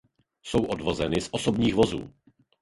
Jsou 0.43 0.65
odvozeny 0.65 1.21
z 1.21 1.29
osobních 1.31 1.75
vozů. 1.75 2.09